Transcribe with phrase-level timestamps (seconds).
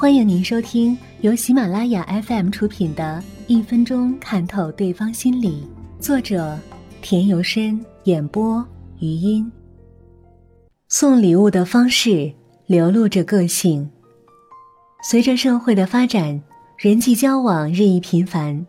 [0.00, 5.62] 欢迎您收听由喜马拉雅 FM 出品的《一分钟看透对方心理》，
[6.02, 6.58] 作者
[7.02, 8.66] 田由深，演播
[8.98, 9.52] 余音。
[10.88, 12.32] 送礼物的方式
[12.64, 13.90] 流露着个性。
[15.02, 16.42] 随着社会的发展，
[16.78, 18.66] 人际交往日益频繁，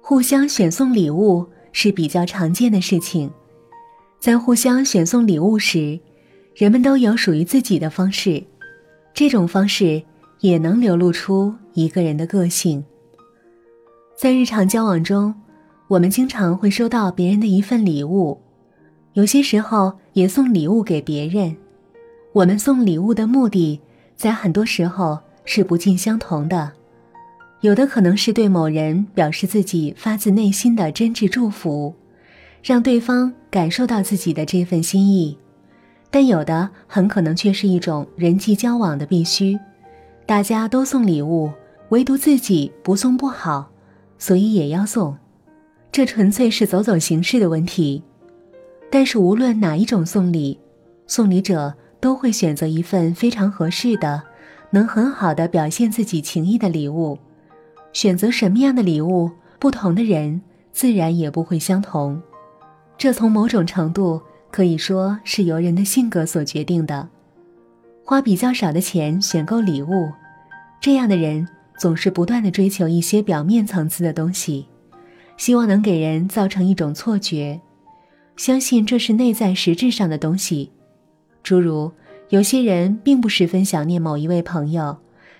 [0.00, 3.30] 互相选送礼物是比较常见的事情。
[4.18, 6.00] 在互相选送礼物时，
[6.54, 8.42] 人们都有属于自己的方式，
[9.12, 10.02] 这种方式
[10.44, 12.84] 也能流露出一个人的个性。
[14.14, 15.34] 在日常交往中，
[15.88, 18.38] 我们经常会收到别人的一份礼物，
[19.14, 21.56] 有些时候也送礼物给别人。
[22.34, 23.80] 我们送礼物的目的，
[24.16, 25.18] 在很多时候。
[25.46, 26.72] 是不尽相同的，
[27.60, 31.94] 有的可能是对某人表示自己发自内心的真挚祝福，
[32.62, 35.36] 让对方感受到自己的这份心意；
[36.10, 39.58] 但有的很可能却是一种人际交往的必须，
[40.26, 41.52] 大家都送礼物，
[41.90, 43.70] 唯独自己不送不好，
[44.18, 45.16] 所以也要送。
[45.92, 48.02] 这纯粹是走走形式的问题。
[48.90, 50.58] 但是无论哪一种送礼，
[51.06, 54.22] 送礼者都会选择一份非常合适的。
[54.70, 57.16] 能很好的表现自己情谊的礼物，
[57.92, 62.20] 选择什么样的礼物，不同的人自然也不会相同。
[62.98, 64.20] 这从某种程度
[64.50, 67.08] 可以说是由人的性格所决定的。
[68.04, 70.10] 花比较少的钱选购礼物，
[70.84, 74.66] 这样的人总是不断的追求一些表面层次的东西，
[75.38, 77.58] 希望能给人造成一种错觉，
[78.36, 80.70] 相信这是内在实质上的东西，
[81.42, 81.90] 诸如。
[82.28, 84.98] 有些人并不十分想念某一位朋友，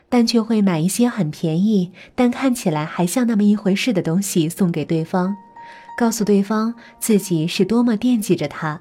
[0.09, 5.36] 但却会买一些很便宜但看起来还像那么一回事的东西送给对方，
[5.98, 8.81] 告诉对方自己是多么惦记着他。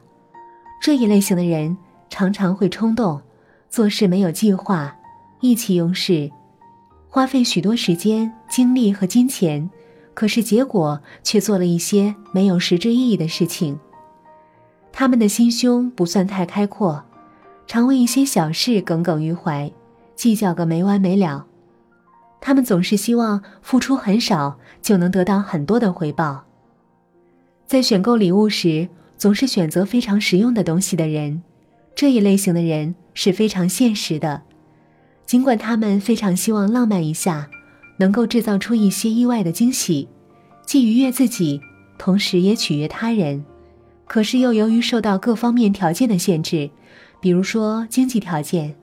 [0.82, 1.78] 这一类型的人
[2.10, 3.22] 常常会冲动，
[3.70, 4.96] 做事没有计划，
[5.42, 6.32] 意气用事，
[7.14, 9.70] 花费许多时间、精力和金钱，
[10.16, 13.80] 可是结果却做了一些没有实质意义的事情。
[14.92, 17.04] 他们的心胸不算太开阔。
[17.68, 19.72] 常为一些小事耿耿于怀，
[20.16, 21.46] 计较个没完没了。
[22.42, 26.46] 他们总是希望付出很少就能得到很多的回报。
[27.68, 31.44] 在选购礼物时，总是选择非常实用的东西的人，
[31.94, 34.42] 这一类型的人是非常现实的。
[35.26, 37.50] 尽管他们非常希望浪漫一下，
[37.98, 40.08] 能够制造出一些意外的惊喜，
[40.66, 41.60] 既愉悦自己，
[41.98, 43.44] 同时也取悦他人，
[44.06, 46.70] 可是又由于受到各方面条件的限制。
[47.20, 48.76] 比如说经济条件，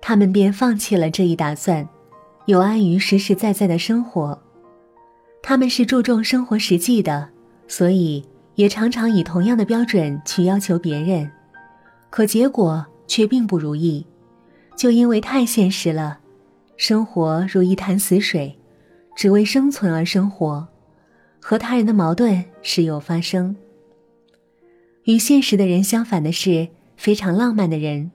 [0.00, 1.86] 他们便放弃了这一打算，
[2.46, 4.40] 有碍于实实在在的生活。
[5.42, 7.28] 他们是注重生活实际的，
[7.68, 8.24] 所以
[8.54, 11.30] 也常常以同样的标准去要求别人，
[12.08, 14.06] 可结果却并不如意，
[14.76, 16.18] 就因为太现实了，
[16.76, 18.58] 生活如一潭死水，
[19.14, 20.68] 只为生存而生活，
[21.40, 23.56] 和他人的矛盾时有发生。
[25.04, 26.68] 与现实的人相反的是。
[26.94, 28.12] 非常浪漫的人，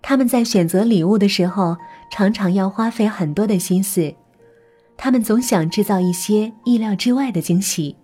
[0.00, 1.76] 他们在选择礼物的时候，
[2.08, 4.14] 常常要花费很多的心思。
[4.96, 7.96] 他们总想制造一些意料之外的惊喜，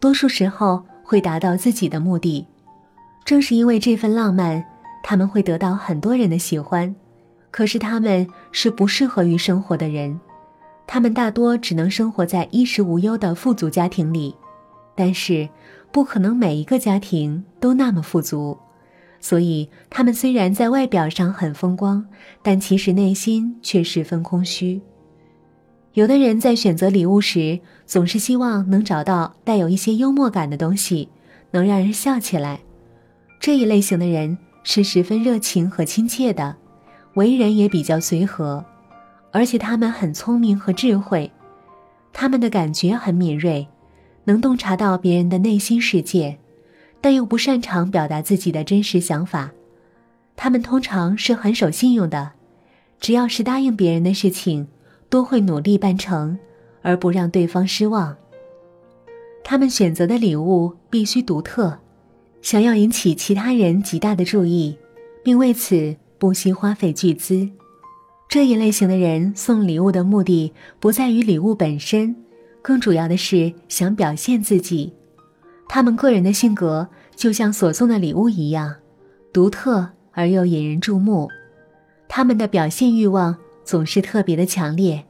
[0.00, 2.44] 多数时候会达到自己的目的。
[3.24, 4.64] 正是因为这份浪漫，
[5.08, 6.94] 他们会得到很多人的喜欢。
[7.50, 10.20] 可是他们是不适合于生活的人，
[10.86, 14.36] 他们大多只能生活在衣食无忧的富足家庭里，
[14.94, 15.48] 但是
[15.90, 18.58] 不可能每一个家庭都那么富足。
[19.18, 22.06] 所以，他们虽然在外表上很风光，
[22.42, 24.78] 但其实内心却十分空虚。
[25.94, 31.08] 有的人在选择礼物时，总是希望能找到带有一些幽默感的东西，
[31.52, 32.60] 能让人笑起来。
[33.40, 34.36] 这一类型的人
[34.70, 36.54] 是十分热情和亲切的，
[37.14, 38.62] 为人也比较随和，
[39.32, 41.32] 而且他们很聪明和智慧，
[42.12, 43.66] 他们的感觉很敏锐，
[44.24, 46.38] 能洞察到别人的内心世界。
[47.00, 49.50] 但又不擅长表达自己的真实想法，
[50.36, 52.32] 他们通常是很守信用的，
[53.00, 54.68] 只要是答应别人的事情，
[55.08, 56.38] 都会努力办成，
[56.82, 58.14] 而不让对方失望。
[59.42, 61.78] 他们选择的礼物必须独特，
[62.40, 64.76] 想要引起其他人极大的注意，
[65.22, 67.48] 并为此不惜花费巨资。
[68.28, 72.14] 这一类型的人送礼物的目的不在于礼物本身，
[72.60, 74.92] 更主要的是想表现自己。
[75.66, 78.74] 他们个人的性格就像所送的礼物一样，
[79.32, 81.28] 独特而又引人注目。
[82.08, 85.04] 他们的表现欲望总是特别的强烈，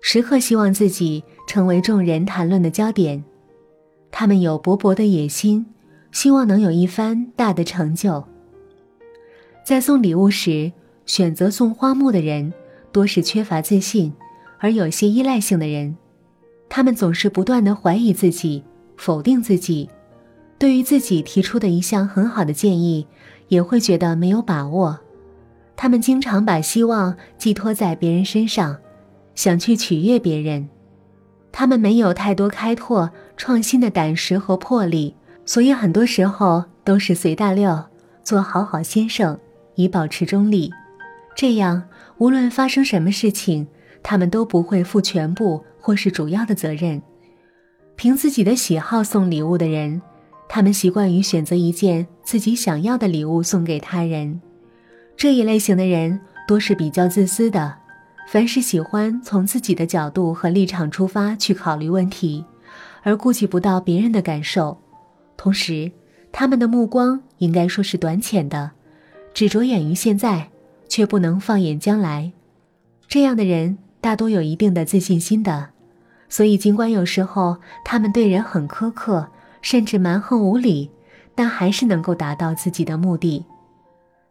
[0.00, 3.24] 时刻希望自己成为众人谈论的焦点。
[4.10, 5.66] 他们有勃勃的野心，
[6.16, 8.24] 希望能有一番大的成就。
[9.62, 10.72] 在送礼物时，
[11.04, 12.54] 选择送花木的人，
[12.90, 14.14] 多是缺乏自信，
[14.58, 15.94] 而有些依赖性的人。
[16.70, 18.64] 他们总是不断的怀疑自己，
[18.96, 19.90] 否定自己，
[20.58, 23.06] 对于自己提出的一项很好的建议，
[23.48, 24.98] 也会觉得没有把握。
[25.76, 28.78] 他们经常把希望寄托在别人身上，
[29.34, 30.66] 想去取悦别人。
[31.52, 35.14] 他们没有太多开拓创新的胆识和魄力，
[35.46, 37.82] 所以很多时候都是随大流，
[38.24, 39.38] 做好好先生，
[39.76, 40.70] 以保持中立。
[41.36, 41.84] 这样，
[42.18, 43.66] 无论发生什么事情，
[44.02, 47.00] 他们都不会负全部或是主要的责任。
[47.94, 50.02] 凭自己的喜好送礼物的人，
[50.48, 54.40] 他们习惯于选择一件自己想要的礼物送给他人。
[55.16, 57.74] 这一类型的人多是比较自私的，
[58.28, 62.44] 凡是喜欢从自己的角度和立场出发去考虑问题，
[63.02, 64.76] 而顾及不到别人的感受。
[65.36, 65.92] 同时，
[66.32, 68.72] 他们的目光应该说是短浅的，
[69.34, 70.48] 只着眼于现在，
[70.88, 72.32] 却不能放眼将来。
[73.08, 75.70] 这样的人大多有一定的自信心的，
[76.28, 79.28] 所以尽管有时候他们对人很苛刻，
[79.62, 80.90] 甚至蛮横无理，
[81.34, 83.44] 但还是能够达到自己的目的。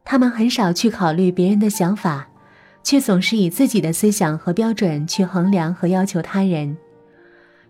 [0.04, 2.28] 他们很少去考虑别人的想法，
[2.84, 6.78] 却总是以自己的思想和标准去衡量和要求他人。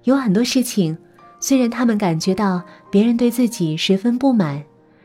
[0.03, 0.97] 有很多事情，
[1.39, 2.61] 虽然他们感觉到
[2.95, 4.63] 别人对自己十分不满，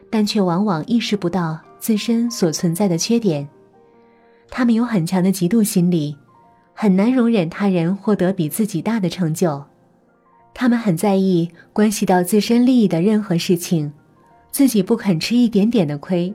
[0.08, 3.48] 但却往往意识不到自身所存在的缺点。
[4.48, 6.16] 他们有很强的嫉妒心理，
[6.72, 9.64] 很难容忍他人获得比自己大的成就。
[10.54, 13.92] 他们很在意关系到自身利益的任何事情，
[14.52, 16.32] 自己不肯吃一点点的亏。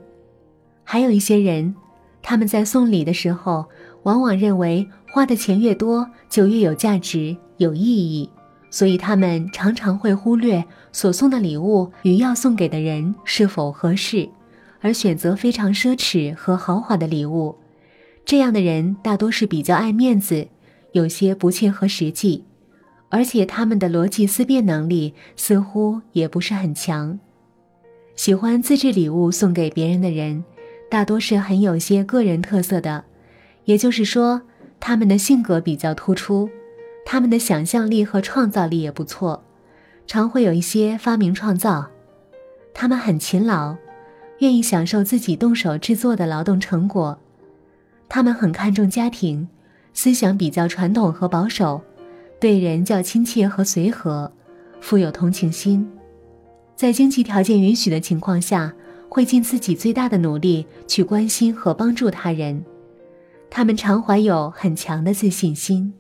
[0.84, 1.74] 还有一些人，
[2.22, 3.64] 他们在送礼的时候，
[4.04, 8.30] 往往认为花的钱越多就越有价值、有意义，
[8.76, 10.62] 所以他们常常会忽略
[10.92, 14.28] 所送的礼物与要送给的人是否合适，
[14.82, 17.56] 而选择非常奢侈和豪华的礼物。
[18.26, 20.50] 这样的人大多是比较爱面子，
[20.92, 22.44] 有些不切合实际，
[23.08, 27.18] 而且他们的逻辑思辨能力似乎也不是很强。
[28.18, 30.44] 喜欢自制礼物送给别人的人。
[30.90, 33.06] 大多是很有些个人特色的，
[33.64, 34.42] 也就是说，
[34.82, 36.50] 他们的性格比较突出，
[37.06, 39.42] 他们的想象力和创造力也不错，
[40.08, 41.88] 常会有一些发明创造。
[42.74, 43.76] 他们很勤劳，
[44.40, 47.18] 愿意享受自己动手制作的劳动成果。
[48.10, 49.48] 他们很看重家庭，
[49.94, 51.82] 思想比较传统和保守，
[52.40, 54.32] 对人较亲切和随和，
[54.82, 55.88] 富有同情心，
[56.76, 58.74] 在经济条件允许的情况下。
[59.08, 62.66] 会尽自己最大的努力去关心和帮助他人，
[63.50, 65.94] 他们常怀有很强的自信心。